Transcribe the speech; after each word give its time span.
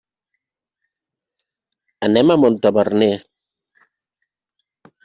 Anem 2.09 2.35
a 2.35 2.39
Montaverner. 2.45 3.13